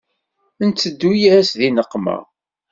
Nteddu-yas 0.67 1.49
di 1.59 1.69
nneqma. 1.71 2.17